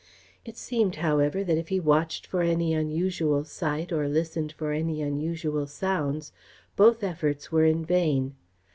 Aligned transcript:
It 0.43 0.57
seemed, 0.57 0.95
however, 0.95 1.43
that 1.43 1.59
if 1.59 1.67
he 1.67 1.79
watched 1.79 2.25
for 2.25 2.41
any 2.41 2.73
unusual 2.73 3.43
sight 3.43 3.91
or 3.91 4.07
listened 4.09 4.51
for 4.51 4.71
any 4.71 4.99
unusual 4.99 5.67
sounds, 5.67 6.31
both 6.75 7.03
efforts 7.03 7.51
were 7.51 7.65
in 7.65 7.85
vain. 7.85 8.33